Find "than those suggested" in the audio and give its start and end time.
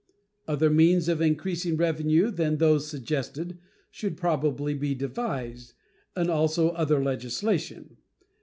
2.31-3.59